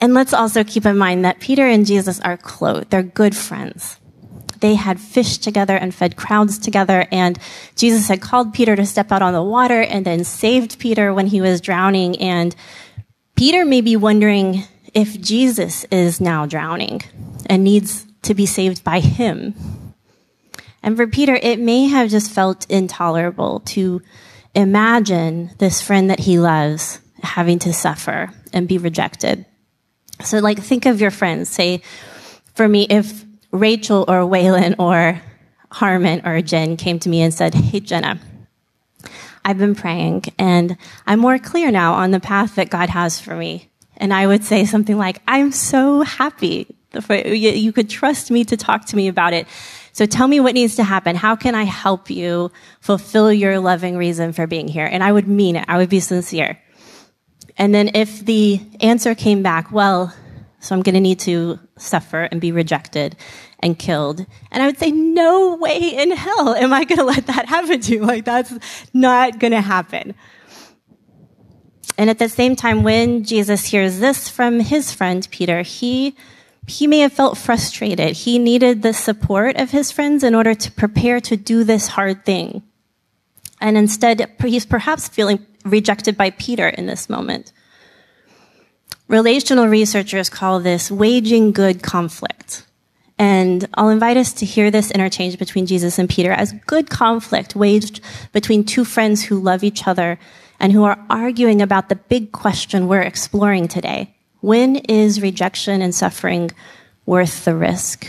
And 0.00 0.12
let's 0.12 0.34
also 0.34 0.64
keep 0.64 0.84
in 0.84 0.98
mind 0.98 1.24
that 1.24 1.40
Peter 1.40 1.66
and 1.66 1.86
Jesus 1.86 2.20
are 2.20 2.36
close. 2.36 2.84
They're 2.90 3.02
good 3.02 3.34
friends. 3.34 3.98
They 4.64 4.76
had 4.76 4.98
fished 4.98 5.42
together 5.42 5.76
and 5.76 5.94
fed 5.94 6.16
crowds 6.16 6.58
together. 6.58 7.06
And 7.12 7.38
Jesus 7.76 8.08
had 8.08 8.22
called 8.22 8.54
Peter 8.54 8.74
to 8.74 8.86
step 8.86 9.12
out 9.12 9.20
on 9.20 9.34
the 9.34 9.42
water 9.42 9.82
and 9.82 10.06
then 10.06 10.24
saved 10.24 10.78
Peter 10.78 11.12
when 11.12 11.26
he 11.26 11.42
was 11.42 11.60
drowning. 11.60 12.16
And 12.16 12.56
Peter 13.36 13.66
may 13.66 13.82
be 13.82 13.94
wondering 13.94 14.64
if 14.94 15.20
Jesus 15.20 15.84
is 15.90 16.18
now 16.18 16.46
drowning 16.46 17.02
and 17.44 17.62
needs 17.62 18.06
to 18.22 18.32
be 18.32 18.46
saved 18.46 18.82
by 18.82 19.00
him. 19.00 19.52
And 20.82 20.96
for 20.96 21.06
Peter, 21.06 21.34
it 21.42 21.60
may 21.60 21.88
have 21.88 22.08
just 22.08 22.30
felt 22.30 22.64
intolerable 22.70 23.60
to 23.66 24.00
imagine 24.54 25.50
this 25.58 25.82
friend 25.82 26.08
that 26.08 26.20
he 26.20 26.38
loves 26.38 27.02
having 27.22 27.58
to 27.58 27.74
suffer 27.74 28.30
and 28.54 28.66
be 28.66 28.78
rejected. 28.78 29.44
So, 30.22 30.38
like, 30.38 30.58
think 30.58 30.86
of 30.86 31.02
your 31.02 31.10
friends. 31.10 31.50
Say, 31.50 31.82
for 32.54 32.66
me, 32.66 32.86
if 32.88 33.26
Rachel 33.54 34.04
or 34.08 34.22
Waylon 34.22 34.74
or 34.78 35.22
Harmon 35.70 36.22
or 36.24 36.42
Jen 36.42 36.76
came 36.76 36.98
to 36.98 37.08
me 37.08 37.22
and 37.22 37.32
said, 37.32 37.54
Hey, 37.54 37.80
Jenna, 37.80 38.18
I've 39.44 39.58
been 39.58 39.74
praying 39.76 40.24
and 40.38 40.76
I'm 41.06 41.20
more 41.20 41.38
clear 41.38 41.70
now 41.70 41.94
on 41.94 42.10
the 42.10 42.20
path 42.20 42.56
that 42.56 42.70
God 42.70 42.88
has 42.90 43.20
for 43.20 43.36
me. 43.36 43.70
And 43.96 44.12
I 44.12 44.26
would 44.26 44.42
say 44.42 44.64
something 44.64 44.98
like, 44.98 45.22
I'm 45.28 45.52
so 45.52 46.02
happy. 46.02 46.66
You 47.10 47.72
could 47.72 47.88
trust 47.88 48.30
me 48.30 48.44
to 48.44 48.56
talk 48.56 48.86
to 48.86 48.96
me 48.96 49.06
about 49.06 49.32
it. 49.32 49.46
So 49.92 50.06
tell 50.06 50.26
me 50.26 50.40
what 50.40 50.54
needs 50.54 50.74
to 50.76 50.84
happen. 50.84 51.14
How 51.14 51.36
can 51.36 51.54
I 51.54 51.62
help 51.62 52.10
you 52.10 52.50
fulfill 52.80 53.32
your 53.32 53.60
loving 53.60 53.96
reason 53.96 54.32
for 54.32 54.48
being 54.48 54.66
here? 54.66 54.86
And 54.86 55.04
I 55.04 55.12
would 55.12 55.28
mean 55.28 55.54
it. 55.54 55.64
I 55.68 55.78
would 55.78 55.88
be 55.88 56.00
sincere. 56.00 56.60
And 57.56 57.72
then 57.72 57.92
if 57.94 58.24
the 58.24 58.60
answer 58.80 59.14
came 59.14 59.44
back, 59.44 59.70
well, 59.70 60.12
so 60.58 60.74
I'm 60.74 60.82
going 60.82 60.94
to 60.94 61.00
need 61.00 61.20
to 61.20 61.60
suffer 61.76 62.22
and 62.30 62.40
be 62.40 62.52
rejected 62.52 63.16
and 63.60 63.78
killed. 63.78 64.26
And 64.50 64.62
I 64.62 64.66
would 64.66 64.78
say, 64.78 64.90
no 64.90 65.56
way 65.56 65.78
in 65.78 66.10
hell 66.12 66.54
am 66.54 66.72
I 66.72 66.84
going 66.84 66.98
to 66.98 67.04
let 67.04 67.26
that 67.26 67.46
happen 67.46 67.80
to 67.80 67.92
you. 67.92 68.04
Like 68.04 68.24
that's 68.24 68.52
not 68.92 69.38
going 69.38 69.52
to 69.52 69.60
happen. 69.60 70.14
And 71.96 72.10
at 72.10 72.18
the 72.18 72.28
same 72.28 72.56
time, 72.56 72.82
when 72.82 73.24
Jesus 73.24 73.66
hears 73.66 74.00
this 74.00 74.28
from 74.28 74.60
his 74.60 74.92
friend 74.92 75.26
Peter, 75.30 75.62
he, 75.62 76.16
he 76.66 76.86
may 76.86 77.00
have 77.00 77.12
felt 77.12 77.38
frustrated. 77.38 78.16
He 78.16 78.38
needed 78.38 78.82
the 78.82 78.92
support 78.92 79.56
of 79.56 79.70
his 79.70 79.92
friends 79.92 80.24
in 80.24 80.34
order 80.34 80.54
to 80.54 80.72
prepare 80.72 81.20
to 81.20 81.36
do 81.36 81.62
this 81.62 81.88
hard 81.88 82.24
thing. 82.24 82.62
And 83.60 83.78
instead, 83.78 84.28
he's 84.44 84.66
perhaps 84.66 85.08
feeling 85.08 85.46
rejected 85.64 86.16
by 86.16 86.30
Peter 86.30 86.68
in 86.68 86.86
this 86.86 87.08
moment. 87.08 87.52
Relational 89.08 89.68
researchers 89.68 90.30
call 90.30 90.60
this 90.60 90.90
waging 90.90 91.52
good 91.52 91.82
conflict. 91.82 92.66
And 93.18 93.68
I'll 93.74 93.90
invite 93.90 94.16
us 94.16 94.32
to 94.34 94.46
hear 94.46 94.70
this 94.70 94.90
interchange 94.90 95.38
between 95.38 95.66
Jesus 95.66 95.98
and 95.98 96.08
Peter 96.08 96.32
as 96.32 96.52
good 96.66 96.88
conflict 96.88 97.54
waged 97.54 98.00
between 98.32 98.64
two 98.64 98.84
friends 98.84 99.22
who 99.22 99.38
love 99.38 99.62
each 99.62 99.86
other 99.86 100.18
and 100.58 100.72
who 100.72 100.84
are 100.84 100.98
arguing 101.10 101.60
about 101.60 101.88
the 101.88 101.96
big 101.96 102.32
question 102.32 102.88
we're 102.88 103.02
exploring 103.02 103.68
today. 103.68 104.14
When 104.40 104.76
is 104.76 105.20
rejection 105.20 105.82
and 105.82 105.94
suffering 105.94 106.50
worth 107.06 107.44
the 107.44 107.54
risk? 107.54 108.08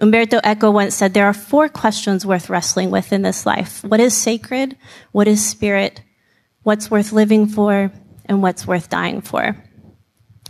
Umberto 0.00 0.40
Eco 0.42 0.72
once 0.72 0.96
said 0.96 1.14
there 1.14 1.26
are 1.26 1.32
four 1.32 1.68
questions 1.68 2.26
worth 2.26 2.50
wrestling 2.50 2.90
with 2.90 3.12
in 3.12 3.22
this 3.22 3.46
life. 3.46 3.84
What 3.84 4.00
is 4.00 4.16
sacred? 4.16 4.76
What 5.12 5.28
is 5.28 5.44
spirit? 5.46 6.02
What's 6.64 6.90
worth 6.90 7.12
living 7.12 7.46
for? 7.46 7.92
And 8.26 8.42
what's 8.42 8.66
worth 8.66 8.88
dying 8.88 9.20
for. 9.20 9.56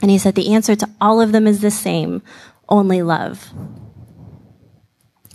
And 0.00 0.10
he 0.10 0.18
said 0.18 0.34
the 0.34 0.52
answer 0.52 0.74
to 0.76 0.90
all 1.00 1.20
of 1.20 1.32
them 1.32 1.46
is 1.46 1.60
the 1.60 1.70
same 1.70 2.22
only 2.68 3.02
love. 3.02 3.52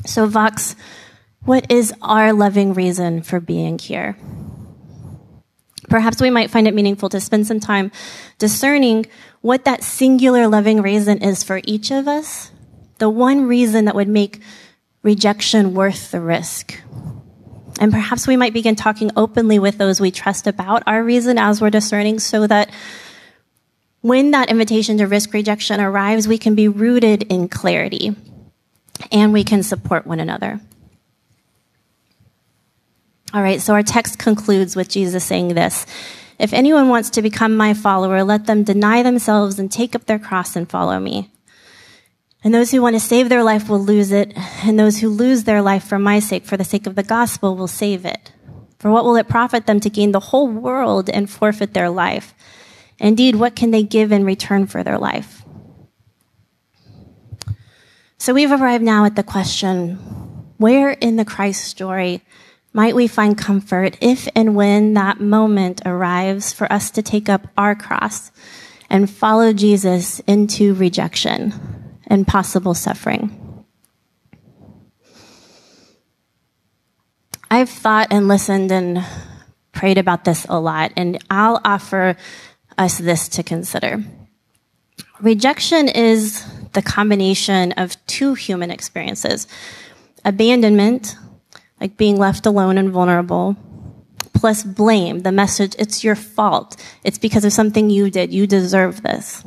So, 0.06 0.27
Vox, 0.27 0.75
what 1.44 1.72
is 1.72 1.94
our 2.01 2.34
loving 2.34 2.74
reason 2.74 3.22
for 3.22 3.39
being 3.39 3.79
here? 3.79 4.17
Perhaps 5.89 6.22
we 6.22 6.29
might 6.29 6.51
find 6.51 6.67
it 6.67 6.74
meaningful 6.74 7.10
to 7.10 7.22
spend 7.22 7.48
some 7.48 7.60
time 7.60 7.91
discerning 8.38 9.06
what 9.41 9.63
that 9.65 9.84
singular 9.84 10.48
loving 10.48 10.82
reason 10.82 11.20
is 11.20 11.44
for 11.44 11.62
each 11.63 11.91
of 11.91 12.08
us, 12.08 12.51
the 12.98 13.10
one 13.10 13.48
reason 13.48 13.86
that 13.86 13.96
would 13.96 14.10
make 14.10 14.41
rejection 15.03 15.74
worth 15.74 16.12
the 16.12 16.20
risk. 16.20 16.82
And 17.79 17.91
perhaps 17.91 18.27
we 18.27 18.38
might 18.38 18.53
begin 18.53 18.75
talking 18.75 19.12
openly 19.15 19.60
with 19.60 19.77
those 19.77 20.01
we 20.01 20.12
trust 20.12 20.48
about 20.48 20.84
our 20.88 21.03
reason 21.03 21.38
as 21.38 21.62
we're 21.62 21.69
discerning 21.69 22.19
so 22.19 22.48
that 22.48 22.72
when 24.01 24.31
that 24.31 24.50
invitation 24.50 24.98
to 24.98 25.05
risk 25.05 25.34
rejection 25.34 25.79
arrives, 25.79 26.27
we 26.27 26.38
can 26.38 26.55
be 26.55 26.67
rooted 26.67 27.24
in 27.24 27.50
clarity 27.50 28.15
and 29.12 29.34
we 29.34 29.43
can 29.43 29.63
support 29.63 30.07
one 30.07 30.19
another. 30.19 30.60
All 33.34 33.41
right, 33.41 33.62
so 33.62 33.74
our 33.74 33.84
text 33.84 34.17
concludes 34.17 34.75
with 34.75 34.89
Jesus 34.89 35.24
saying 35.25 35.50
this 35.50 35.86
If 36.39 36.53
anyone 36.53 36.89
wants 36.89 37.10
to 37.12 37.22
become 37.22 37.55
my 37.57 37.74
follower, 37.74 38.24
let 38.24 38.46
them 38.46 38.63
deny 38.63 39.03
themselves 39.03 39.60
and 39.60 39.72
take 39.72 39.96
up 39.96 40.05
their 40.05 40.19
cross 40.19 40.55
and 40.55 40.69
follow 40.69 41.00
me. 41.00 41.29
And 42.44 42.53
those 42.53 42.72
who 42.72 42.82
want 42.82 42.96
to 42.96 43.00
save 43.00 43.29
their 43.29 43.44
life 43.44 43.67
will 43.67 43.84
lose 43.84 44.12
it, 44.12 44.34
and 44.63 44.79
those 44.79 45.00
who 45.00 45.10
lose 45.10 45.44
their 45.44 45.62
life 45.62 45.84
for 45.84 45.98
my 45.98 46.20
sake, 46.20 46.46
for 46.46 46.56
the 46.56 46.63
sake 46.63 46.86
of 46.88 46.96
the 46.96 47.03
gospel, 47.03 47.56
will 47.56 47.67
save 47.67 48.06
it. 48.06 48.32
For 48.79 48.91
what 48.91 49.06
will 49.06 49.15
it 49.15 49.27
profit 49.27 49.65
them 49.65 49.79
to 49.79 49.89
gain 49.89 50.12
the 50.12 50.20
whole 50.20 50.48
world 50.48 51.10
and 51.10 51.29
forfeit 51.29 51.74
their 51.74 51.89
life? 51.89 52.36
Indeed, 53.00 53.36
what 53.36 53.56
can 53.56 53.72
they 53.72 53.84
give 53.84 54.12
in 54.12 54.24
return 54.24 54.67
for 54.67 54.84
their 54.84 55.00
life? 55.00 55.44
So 58.20 58.34
we've 58.34 58.51
arrived 58.51 58.84
now 58.84 59.06
at 59.06 59.15
the 59.15 59.24
question, 59.24 59.96
where 60.58 60.91
in 60.91 61.15
the 61.15 61.25
Christ 61.25 61.63
story 61.65 62.22
might 62.74 62.96
we 62.96 63.08
find 63.08 63.38
comfort 63.38 63.98
if 64.01 64.27
and 64.36 64.56
when 64.56 64.94
that 64.94 65.20
moment 65.20 65.82
arrives 65.86 66.53
for 66.53 66.72
us 66.72 66.91
to 66.91 67.01
take 67.01 67.29
up 67.29 67.48
our 67.58 67.75
cross 67.75 68.32
and 68.89 69.10
follow 69.10 69.53
Jesus 69.53 70.20
into 70.22 70.75
rejection? 70.75 71.87
And 72.08 72.28
possible 72.28 72.74
suffering. 72.74 73.66
I've 77.50 77.70
thought 77.70 78.08
and 78.12 78.28
listened 78.28 78.72
and 78.72 79.06
prayed 79.72 79.98
about 79.98 80.26
this 80.26 80.46
a 80.50 80.60
lot, 80.60 80.92
and 80.98 81.24
I'll 81.30 81.62
offer 81.64 82.18
us 82.78 82.98
this 82.98 83.28
to 83.30 83.44
consider. 83.44 84.04
Rejection 85.22 85.88
is 85.88 86.46
the 86.74 86.82
combination 86.82 87.72
of 87.74 87.96
two 88.06 88.34
human 88.34 88.72
experiences 88.72 89.48
abandonment, 90.26 91.16
like 91.80 91.96
being 91.96 92.18
left 92.18 92.46
alone 92.46 92.78
and 92.78 92.90
vulnerable, 92.92 93.56
plus 94.34 94.64
blame, 94.64 95.20
the 95.20 95.32
message, 95.32 95.76
it's 95.80 96.04
your 96.04 96.16
fault. 96.16 96.76
It's 97.04 97.18
because 97.18 97.46
of 97.46 97.54
something 97.54 97.90
you 97.90 98.10
did. 98.12 98.34
You 98.34 98.46
deserve 98.46 99.04
this. 99.04 99.44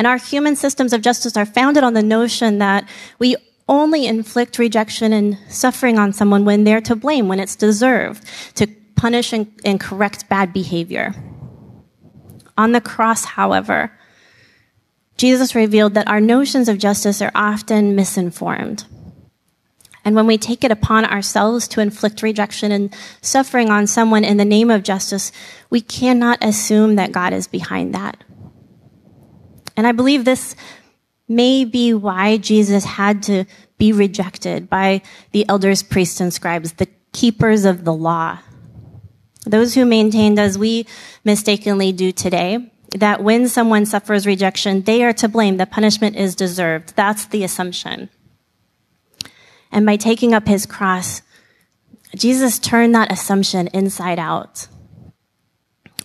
And 0.00 0.06
our 0.06 0.16
human 0.16 0.56
systems 0.56 0.94
of 0.94 1.02
justice 1.02 1.36
are 1.36 1.44
founded 1.44 1.84
on 1.84 1.92
the 1.92 2.02
notion 2.02 2.56
that 2.56 2.88
we 3.18 3.36
only 3.68 4.06
inflict 4.06 4.58
rejection 4.58 5.12
and 5.12 5.36
suffering 5.50 5.98
on 5.98 6.14
someone 6.14 6.46
when 6.46 6.64
they're 6.64 6.80
to 6.80 6.96
blame, 6.96 7.28
when 7.28 7.38
it's 7.38 7.54
deserved, 7.54 8.24
to 8.54 8.66
punish 8.96 9.34
and, 9.34 9.52
and 9.62 9.78
correct 9.78 10.26
bad 10.30 10.54
behavior. 10.54 11.14
On 12.56 12.72
the 12.72 12.80
cross, 12.80 13.26
however, 13.26 13.92
Jesus 15.18 15.54
revealed 15.54 15.92
that 15.92 16.08
our 16.08 16.18
notions 16.18 16.70
of 16.70 16.78
justice 16.78 17.20
are 17.20 17.32
often 17.34 17.94
misinformed. 17.94 18.86
And 20.02 20.16
when 20.16 20.26
we 20.26 20.38
take 20.38 20.64
it 20.64 20.70
upon 20.70 21.04
ourselves 21.04 21.68
to 21.68 21.82
inflict 21.82 22.22
rejection 22.22 22.72
and 22.72 22.96
suffering 23.20 23.68
on 23.68 23.86
someone 23.86 24.24
in 24.24 24.38
the 24.38 24.46
name 24.46 24.70
of 24.70 24.82
justice, 24.82 25.30
we 25.68 25.82
cannot 25.82 26.42
assume 26.42 26.96
that 26.96 27.12
God 27.12 27.34
is 27.34 27.46
behind 27.46 27.94
that. 27.94 28.24
And 29.76 29.86
I 29.86 29.92
believe 29.92 30.24
this 30.24 30.56
may 31.28 31.64
be 31.64 31.94
why 31.94 32.36
Jesus 32.36 32.84
had 32.84 33.22
to 33.24 33.44
be 33.78 33.92
rejected 33.92 34.68
by 34.68 35.02
the 35.32 35.48
elders, 35.48 35.82
priests, 35.82 36.20
and 36.20 36.32
scribes, 36.32 36.72
the 36.72 36.88
keepers 37.12 37.64
of 37.64 37.84
the 37.84 37.92
law. 37.92 38.38
Those 39.46 39.74
who 39.74 39.84
maintained, 39.86 40.38
as 40.38 40.58
we 40.58 40.86
mistakenly 41.24 41.92
do 41.92 42.12
today, 42.12 42.70
that 42.98 43.22
when 43.22 43.48
someone 43.48 43.86
suffers 43.86 44.26
rejection, 44.26 44.82
they 44.82 45.04
are 45.04 45.12
to 45.14 45.28
blame. 45.28 45.56
The 45.56 45.66
punishment 45.66 46.16
is 46.16 46.34
deserved. 46.34 46.94
That's 46.96 47.26
the 47.26 47.44
assumption. 47.44 48.10
And 49.70 49.86
by 49.86 49.96
taking 49.96 50.34
up 50.34 50.48
his 50.48 50.66
cross, 50.66 51.22
Jesus 52.14 52.58
turned 52.58 52.94
that 52.96 53.12
assumption 53.12 53.68
inside 53.68 54.18
out. 54.18 54.66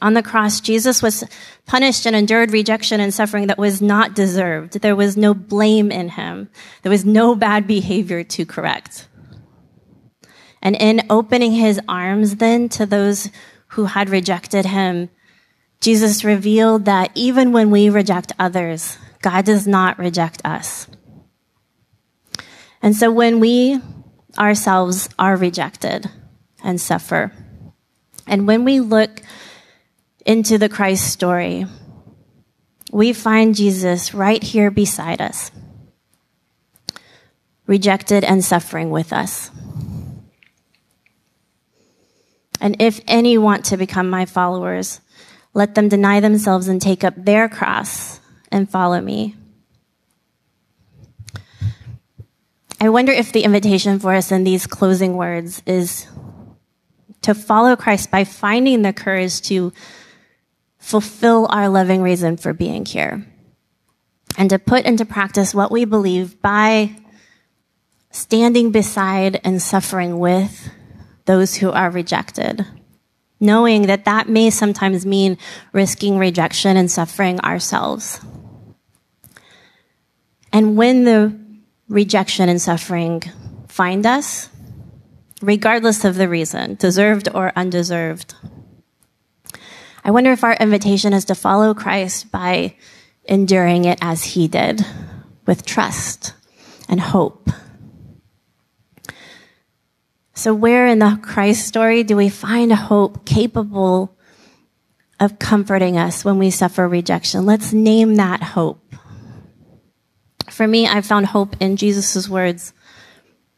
On 0.01 0.13
the 0.13 0.23
cross, 0.23 0.59
Jesus 0.59 1.01
was 1.01 1.23
punished 1.65 2.05
and 2.05 2.15
endured 2.15 2.51
rejection 2.51 2.99
and 2.99 3.13
suffering 3.13 3.47
that 3.47 3.57
was 3.57 3.81
not 3.81 4.13
deserved. 4.13 4.81
There 4.81 4.95
was 4.95 5.15
no 5.15 5.33
blame 5.33 5.91
in 5.91 6.09
him. 6.09 6.49
There 6.81 6.89
was 6.89 7.05
no 7.05 7.35
bad 7.35 7.65
behavior 7.65 8.23
to 8.23 8.45
correct. 8.45 9.07
And 10.61 10.75
in 10.75 11.05
opening 11.09 11.53
his 11.53 11.79
arms 11.87 12.37
then 12.37 12.69
to 12.69 12.85
those 12.85 13.29
who 13.69 13.85
had 13.85 14.09
rejected 14.09 14.65
him, 14.65 15.09
Jesus 15.79 16.23
revealed 16.23 16.85
that 16.85 17.11
even 17.13 17.51
when 17.51 17.69
we 17.69 17.89
reject 17.89 18.31
others, 18.39 18.97
God 19.21 19.45
does 19.45 19.67
not 19.67 19.99
reject 19.99 20.41
us. 20.43 20.87
And 22.81 22.95
so 22.95 23.11
when 23.11 23.39
we 23.39 23.79
ourselves 24.37 25.09
are 25.17 25.35
rejected 25.35 26.09
and 26.63 26.79
suffer, 26.79 27.31
and 28.27 28.47
when 28.47 28.65
we 28.65 28.79
look 28.79 29.21
into 30.25 30.57
the 30.57 30.69
Christ 30.69 31.11
story, 31.11 31.65
we 32.91 33.13
find 33.13 33.55
Jesus 33.55 34.13
right 34.13 34.41
here 34.41 34.71
beside 34.71 35.21
us, 35.21 35.51
rejected 37.67 38.23
and 38.23 38.43
suffering 38.43 38.89
with 38.89 39.13
us. 39.13 39.51
And 42.59 42.81
if 42.81 42.99
any 43.07 43.37
want 43.37 43.65
to 43.65 43.77
become 43.77 44.09
my 44.09 44.25
followers, 44.25 45.01
let 45.53 45.75
them 45.75 45.89
deny 45.89 46.19
themselves 46.19 46.67
and 46.67 46.81
take 46.81 47.03
up 47.03 47.13
their 47.15 47.47
cross 47.47 48.19
and 48.51 48.69
follow 48.69 48.99
me. 48.99 49.35
I 52.79 52.89
wonder 52.89 53.11
if 53.11 53.31
the 53.31 53.43
invitation 53.43 53.99
for 53.99 54.13
us 54.13 54.31
in 54.31 54.43
these 54.43 54.67
closing 54.67 55.15
words 55.15 55.61
is 55.65 56.07
to 57.21 57.33
follow 57.33 57.75
Christ 57.75 58.11
by 58.11 58.23
finding 58.23 58.81
the 58.81 58.93
courage 58.93 59.41
to 59.43 59.73
fulfill 60.85 61.47
our 61.49 61.67
loving 61.67 62.03
reason 62.03 62.37
for 62.37 62.53
being 62.53 62.85
here 62.85 63.25
and 64.37 64.51
to 64.51 64.59
put 64.59 64.85
into 64.85 65.03
practice 65.03 65.51
what 65.51 65.71
we 65.71 65.83
believe 65.83 66.39
by 66.43 66.95
standing 68.11 68.69
beside 68.69 69.41
and 69.43 69.59
suffering 69.59 70.19
with 70.19 70.69
those 71.25 71.55
who 71.55 71.71
are 71.71 71.89
rejected. 71.89 72.67
Knowing 73.39 73.87
that 73.87 74.05
that 74.05 74.29
may 74.29 74.51
sometimes 74.51 75.07
mean 75.07 75.39
risking 75.73 76.19
rejection 76.19 76.77
and 76.77 76.89
suffering 76.91 77.39
ourselves. 77.39 78.21
And 80.53 80.77
when 80.77 81.03
the 81.03 81.35
rejection 81.89 82.47
and 82.47 82.61
suffering 82.61 83.23
find 83.67 84.05
us, 84.05 84.49
regardless 85.41 86.05
of 86.05 86.13
the 86.13 86.29
reason, 86.29 86.75
deserved 86.75 87.27
or 87.33 87.51
undeserved, 87.55 88.35
I 90.05 90.11
wonder 90.11 90.31
if 90.31 90.45
our 90.45 90.53
invitation 90.53 91.11
is 91.11 91.25
to 91.25 91.35
follow 91.35 91.73
Christ 91.73 92.31
by 92.31 92.75
enduring 93.25 93.83
it 93.83 93.99
as 94.01 94.23
he 94.23 94.47
did, 94.47 94.85
with 95.45 95.65
trust 95.65 96.33
and 96.87 97.01
hope 97.01 97.49
so, 100.37 100.53
where 100.53 100.85
in 100.85 100.99
the 100.99 101.17
Christ 101.23 101.65
story 101.65 102.03
do 102.03 102.17
we 102.17 102.27
find 102.27 102.71
a 102.71 102.75
hope 102.75 103.25
capable 103.25 104.17
of 105.17 105.39
comforting 105.39 105.97
us 105.97 106.25
when 106.25 106.37
we 106.37 106.49
suffer 106.49 106.85
rejection? 106.87 107.45
Let's 107.45 107.71
name 107.71 108.15
that 108.15 108.43
hope. 108.43 108.93
For 110.49 110.67
me, 110.67 110.87
I've 110.87 111.05
found 111.05 111.27
hope 111.27 111.55
in 111.61 111.77
Jesus' 111.77 112.27
words 112.29 112.73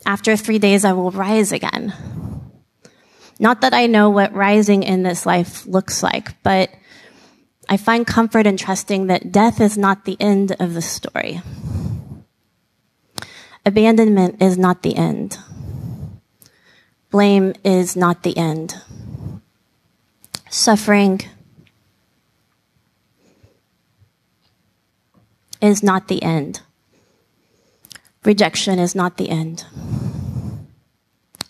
After 0.05 0.37
three 0.37 0.59
days, 0.59 0.85
I 0.85 0.93
will 0.93 1.11
rise 1.11 1.51
again. 1.51 1.93
Not 3.39 3.61
that 3.61 3.73
I 3.73 3.85
know 3.85 4.09
what 4.09 4.33
rising 4.33 4.83
in 4.83 5.03
this 5.03 5.25
life 5.25 5.65
looks 5.67 6.01
like, 6.01 6.41
but 6.43 6.71
I 7.69 7.77
find 7.77 8.07
comfort 8.07 8.47
in 8.47 8.57
trusting 8.57 9.07
that 9.07 9.31
death 9.31 9.61
is 9.61 9.77
not 9.77 10.05
the 10.05 10.17
end 10.19 10.55
of 10.59 10.73
the 10.73 10.81
story. 10.81 11.41
Abandonment 13.65 14.41
is 14.41 14.57
not 14.57 14.81
the 14.81 14.95
end. 14.95 15.37
Blame 17.11 17.53
is 17.63 17.95
not 17.95 18.23
the 18.23 18.37
end. 18.37 18.75
Suffering 20.49 21.21
is 25.61 25.83
not 25.83 26.07
the 26.07 26.23
end. 26.23 26.61
Rejection 28.23 28.79
is 28.79 28.95
not 28.95 29.17
the 29.17 29.29
end. 29.29 29.65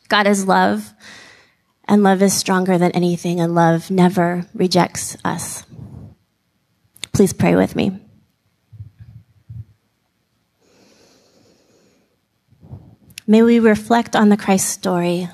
God 0.09 0.27
is 0.27 0.47
love, 0.47 0.93
and 1.87 2.03
love 2.03 2.21
is 2.21 2.33
stronger 2.33 2.77
than 2.77 2.91
anything, 2.91 3.39
and 3.39 3.55
love 3.55 3.89
never 3.89 4.45
rejects 4.53 5.15
us. 5.23 5.63
Please 7.13 7.33
pray 7.33 7.55
with 7.55 7.75
me. 7.75 7.99
May 13.25 13.41
we 13.41 13.59
reflect 13.59 14.15
on 14.15 14.29
the 14.29 14.37
Christ 14.37 14.69
story 14.69 15.27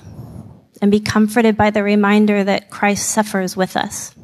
and 0.81 0.91
be 0.91 0.99
comforted 0.99 1.55
by 1.55 1.69
the 1.69 1.83
reminder 1.83 2.43
that 2.43 2.69
Christ 2.69 3.09
suffers 3.09 3.55
with 3.55 3.77
us. 3.77 4.15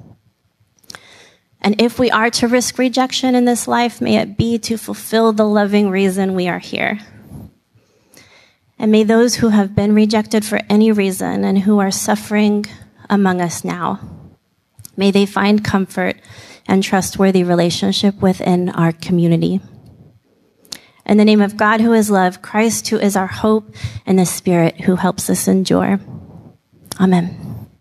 And 1.61 1.81
if 1.81 1.99
we 1.99 2.09
are 2.09 2.29
to 2.31 2.47
risk 2.47 2.77
rejection 2.77 3.35
in 3.35 3.45
this 3.45 3.67
life, 3.67 4.01
may 4.01 4.17
it 4.17 4.37
be 4.37 4.57
to 4.59 4.77
fulfill 4.77 5.33
the 5.33 5.45
loving 5.45 5.89
reason 5.89 6.33
we 6.33 6.47
are 6.47 6.59
here. 6.59 6.99
And 8.79 8.91
may 8.91 9.03
those 9.03 9.35
who 9.35 9.49
have 9.49 9.75
been 9.75 9.93
rejected 9.93 10.45
for 10.45 10.61
any 10.69 10.91
reason 10.91 11.43
and 11.43 11.59
who 11.59 11.79
are 11.79 11.91
suffering 11.91 12.65
among 13.09 13.41
us 13.41 13.65
now, 13.65 13.99
may 14.95 15.11
they 15.11 15.25
find 15.25 15.63
comfort 15.63 16.15
and 16.65 16.81
trustworthy 16.81 17.43
relationship 17.43 18.21
within 18.21 18.69
our 18.69 18.93
community. 18.93 19.59
In 21.05 21.17
the 21.17 21.25
name 21.25 21.41
of 21.41 21.57
God 21.57 21.81
who 21.81 21.91
is 21.91 22.09
love, 22.09 22.41
Christ 22.41 22.87
who 22.87 22.97
is 22.97 23.17
our 23.17 23.27
hope, 23.27 23.75
and 24.05 24.17
the 24.17 24.25
Spirit 24.25 24.81
who 24.81 24.95
helps 24.95 25.29
us 25.29 25.47
endure. 25.47 25.99
Amen. 26.99 27.48